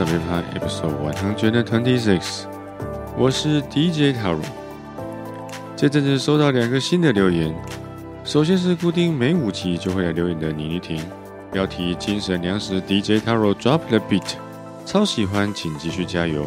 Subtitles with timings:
[0.00, 2.44] 特别趴 Episode One Hundred Twenty Six，
[3.18, 4.40] 我是 DJ Taro。
[5.76, 7.54] 这阵子收到两个新的留言，
[8.24, 10.98] 首先是固定每五集就会来留言的倪妮婷，
[11.52, 14.36] 标题精神粮食 DJ Taro Drop the Beat，
[14.86, 16.46] 超喜欢，请继续加油。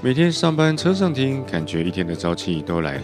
[0.00, 3.02] 每天上班车上听，感觉一天的朝气都来了。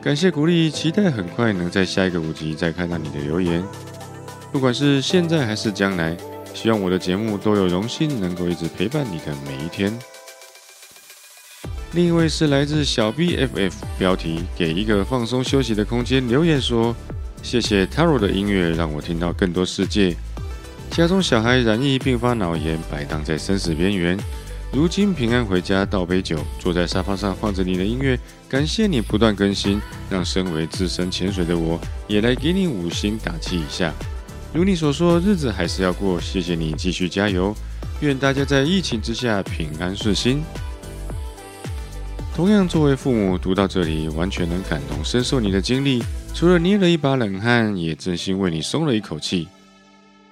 [0.00, 3.60] 感谢鼓励，期待很快能在下一个五集再看到你的留言。
[4.52, 6.16] 不管是现在还是将来，
[6.54, 9.96] 希望我的节目都有荣幸能够一直陪伴你的每一天。
[11.92, 16.94] 另一位是来自小 BFF，标题给一个放松休息的空间，留言说：
[17.42, 20.14] 谢谢 Taro 的音乐，让我听到更多世界。
[20.90, 24.18] 家中小孩染疫并发脑炎，摆荡在生死边缘。
[24.72, 28.16] 如今平安回家，倒杯酒，坐在沙发上放着你的音乐，
[28.48, 33.92] 感谢你不断更新，让身为资深潜水的我也来给你五星打气一下。
[34.52, 37.54] 如你所说，日子还是要过，谢谢你，继续加油。
[38.00, 40.42] 愿大家在疫情之下平安顺心。
[42.34, 46.02] 同样，作为父母，读到这里，完全能感同身受你的经历，
[46.34, 49.46] 除了捏了一把冷汗，也真心为你松了一口气。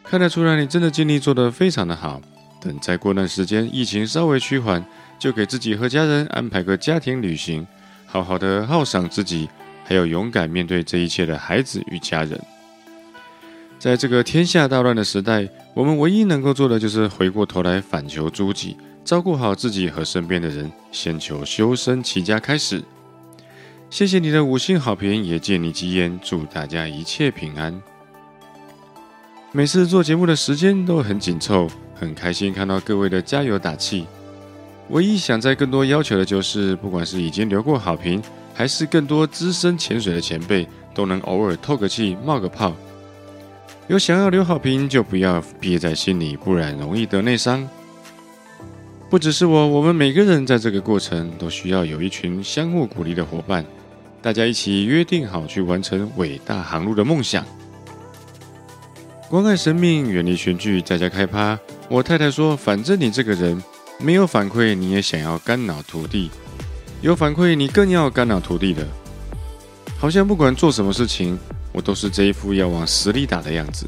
[0.03, 2.21] 看得出来，你真的尽力做得非常的好。
[2.61, 4.85] 等再过段时间，疫情稍微趋缓，
[5.17, 7.65] 就给自己和家人安排个家庭旅行，
[8.05, 9.49] 好好的犒赏自己，
[9.85, 12.41] 还有勇敢面对这一切的孩子与家人。
[13.79, 22.83] 在这个天下大乱的时代，我们唯一能够做的就是回过头来反求诸己，照顾好自己和身边的人，先求修身齐家开始。
[23.89, 27.81] 谢谢你的五星好评，也借你吉言，祝大家一切平安。
[29.53, 34.07] 每次做节目的时间都很紧凑，很开心看到各位的加油打气。
[34.89, 38.21] 唯一想再更多要求的就是，不管是已经留过好评，
[38.53, 42.75] 还是更多资深潜水的前辈，都能偶尔透个气、冒个泡。
[43.89, 47.67] 有想要留好评，就不要憋在心里，不然容易得内伤。
[49.09, 53.65] 不只是我，我们每个人在这个过程都需要有一群相互鼓励的伙伴，
[54.21, 57.43] 大家一起约定好去完成伟大航路的梦想。
[59.31, 61.59] 关爱生命，远离群聚，在家开趴。
[61.89, 63.63] 我太太说：“反正你这个人
[63.99, 66.29] 没有反馈，你也想要肝脑涂地；
[67.01, 68.87] 有反馈，你更要肝脑涂地的。
[69.99, 71.39] 好像不管做什么事情，
[71.79, 73.87] 我都是这一副要往死里打的样子。”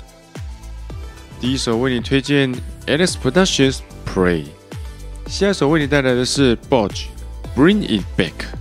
[1.41, 2.55] 第一首为你推荐
[2.87, 4.45] Alice Productions Pray，
[5.27, 7.06] 下一首为你带来的是 Bodge
[7.56, 8.47] Bring It Back。「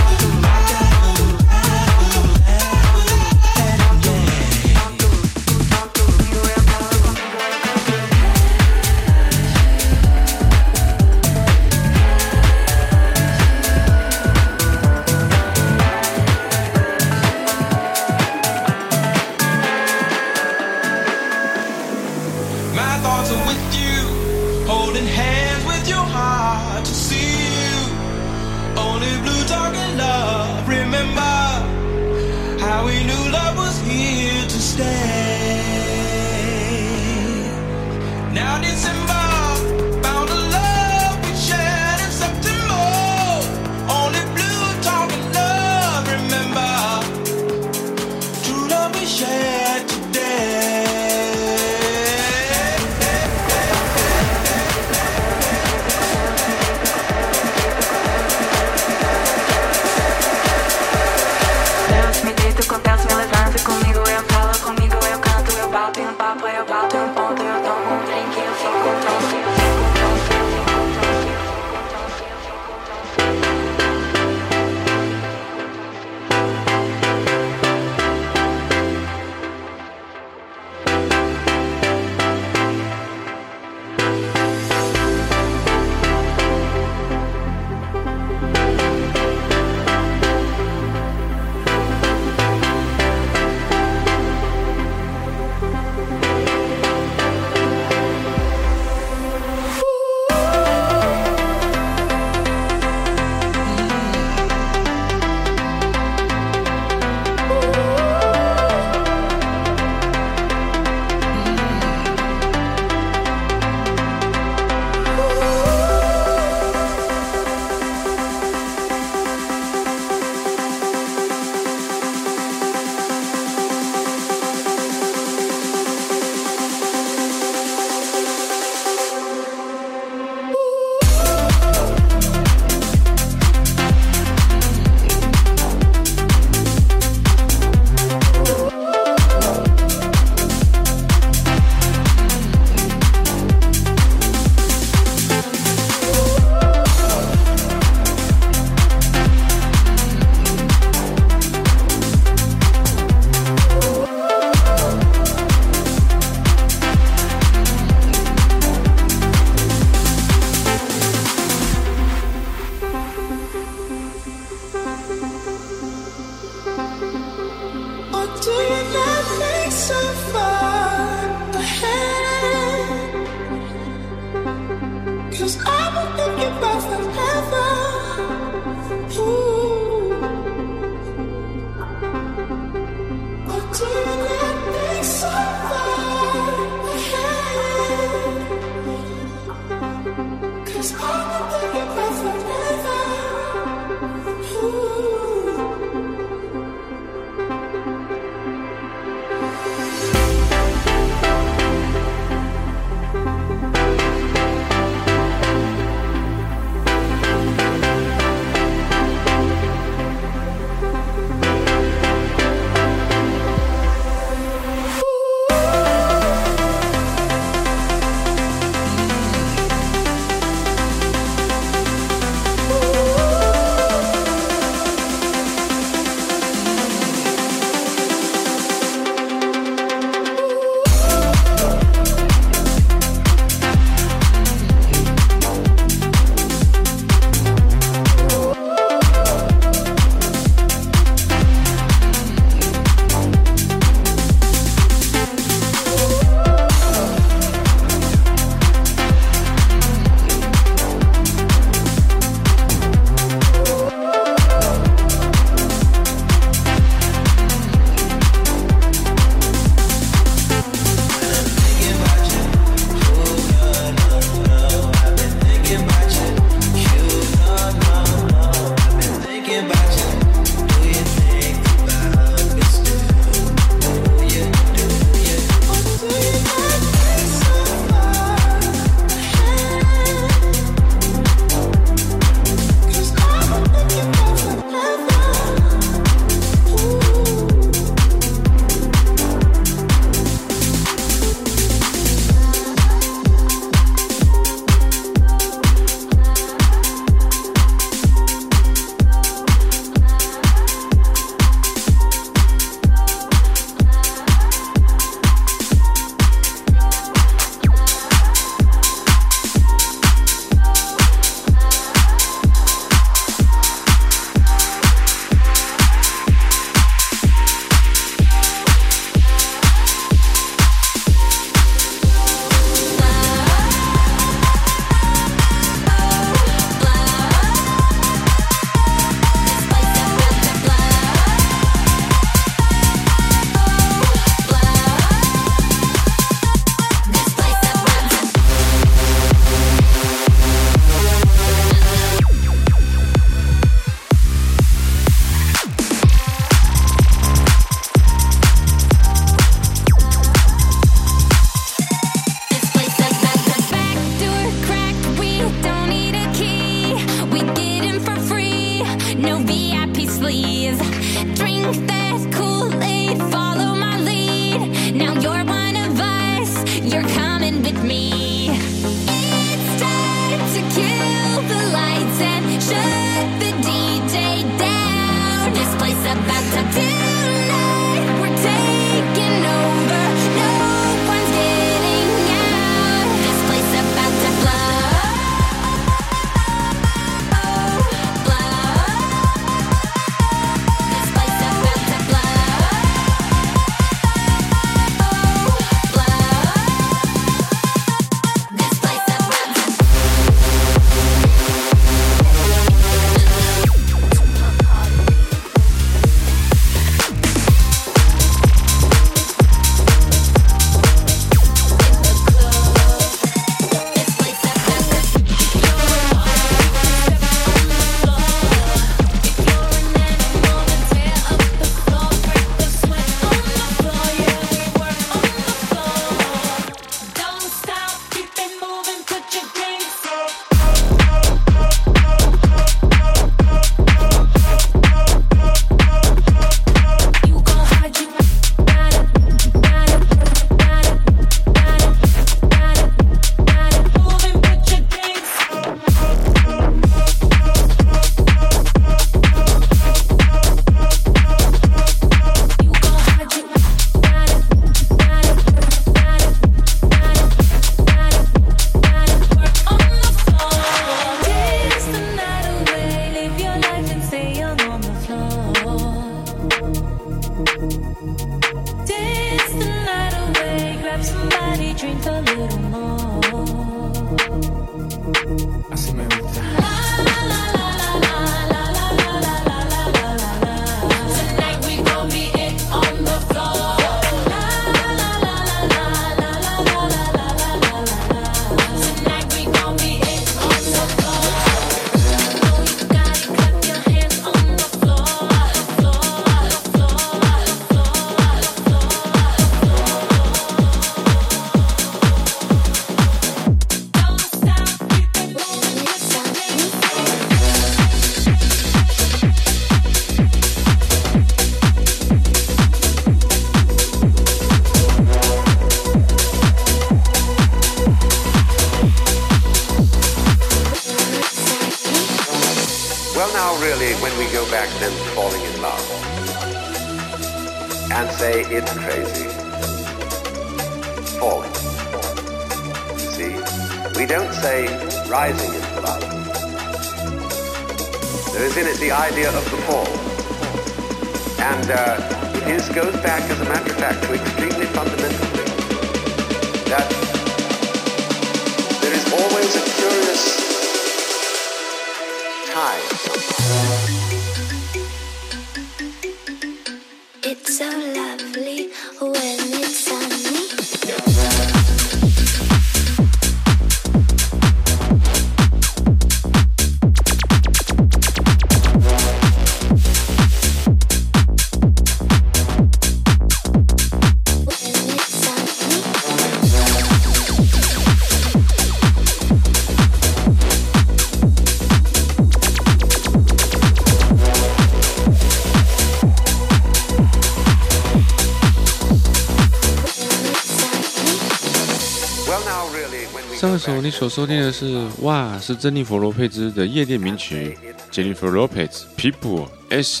[593.60, 597.58] 首 back 你所收听的是哇，是珍妮佛罗佩兹的夜店名曲
[597.92, 600.00] Jennifer Lopez People Est，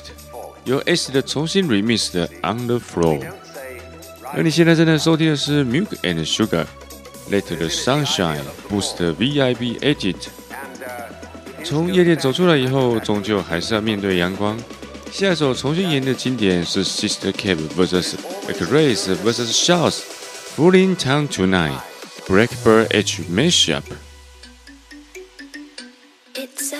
[0.64, 3.20] 由 Est 的重新 remix 的 On the Floor。
[4.32, 6.64] 而你现在正在收听的是 Milk and Sugar
[7.30, 10.16] Let the Sunshine Boost VIB Edit。
[10.16, 14.58] and uh, 从夜店走出来以后，终究还是要面对阳光。
[15.12, 18.14] 下一首重新演的经典是 Sister Cab vs.
[18.58, 19.52] Grace vs.
[19.52, 19.98] Shots
[20.56, 21.78] Fooling Town Tonight
[22.30, 23.92] Breakper et tu m'échappes.
[26.36, 26.72] It's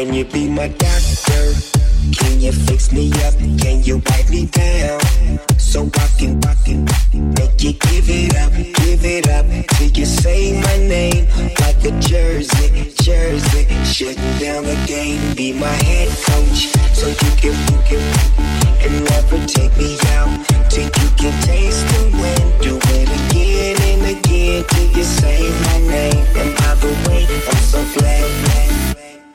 [0.00, 1.52] Can you be my doctor?
[2.16, 3.34] Can you fix me up?
[3.60, 4.98] Can you wipe me down?
[5.58, 6.86] So I can, I can
[7.36, 9.44] make you give it up, give it up
[9.76, 11.26] till you say my name
[11.60, 13.66] like a jersey, jersey.
[13.84, 18.00] Shutting down the game, be my head coach so you can, you can,
[18.80, 20.32] and never take me out
[20.70, 22.60] till you can taste the win.
[22.62, 26.26] Do it again and again till you say my name.
[26.40, 28.89] And by the way, I'm so glad.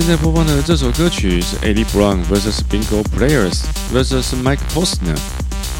[0.00, 3.60] 现在播放的这首歌曲是 Eddie Brown vs Bingo Players
[3.92, 5.14] vs Mike Posner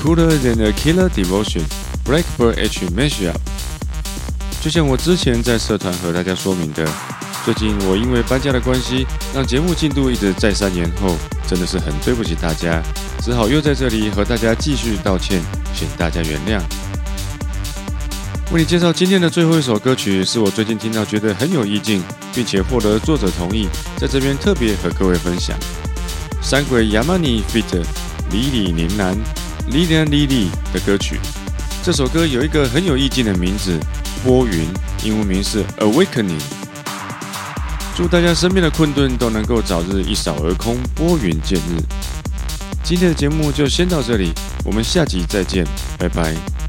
[0.02, 1.62] Cooler Than a Killer Devotion
[2.04, 3.34] Blackbird H Mashup。
[4.60, 6.86] 就像我之前在社团和大家说明的，
[7.46, 11.16] 最近我因为搬家的关系，让节目进度一直再三延后，
[11.48, 12.82] 真的是很对不起大家，
[13.22, 15.40] 只好又在这里和大家继续道歉，
[15.74, 16.60] 请大家原谅。
[18.52, 22.02] 为你介绍今天的最后一首歌曲，是我最近听到觉得很有意境，
[22.34, 25.56] 并且获得作者同意，在这边特别和各位分享
[26.42, 27.84] 《山鬼 Yamani feat.
[28.32, 29.16] 李李宁南
[29.68, 31.18] 李宁李李》的歌曲。
[31.82, 33.78] 这首歌有一个很有意境的名字
[34.24, 34.52] 《拨云》，
[35.06, 36.38] 英文名是《Awakening》。
[37.96, 41.82] 祝大家身边的困顿都能够早日一扫而空，拨云见日。
[42.82, 44.32] 今天的节目就先到这里，
[44.64, 45.64] 我们下集再见，
[45.98, 46.59] 拜拜。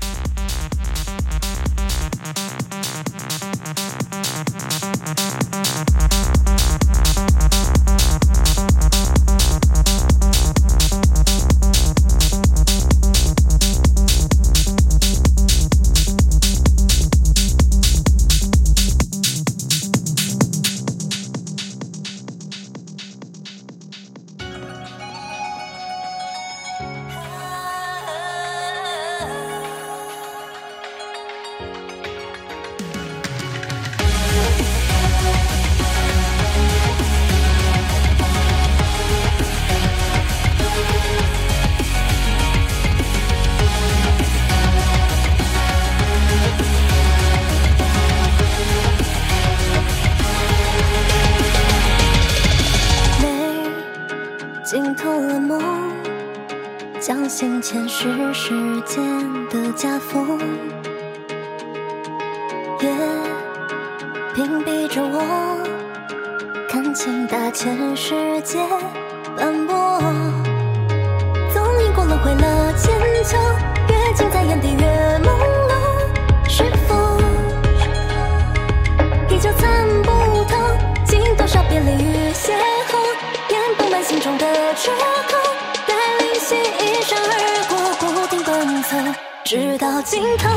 [89.45, 90.49] 直到尽头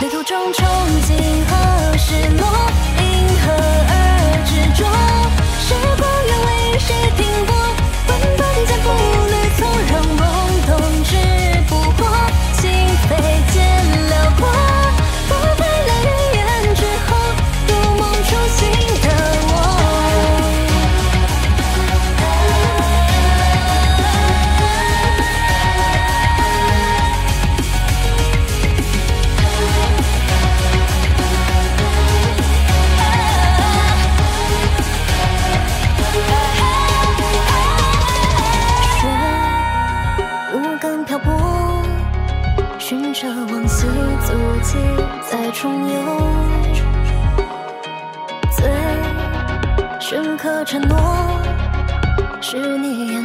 [0.00, 0.62] 旅途中憧
[1.02, 2.46] 憬和失落
[2.98, 3.04] 因
[3.40, 3.50] 何
[3.88, 3.92] 而
[4.46, 4.80] 执着？
[5.58, 7.50] 时光愿为谁停泊
[50.70, 50.96] 承诺
[52.40, 53.14] 是你。
[53.14, 53.19] 呀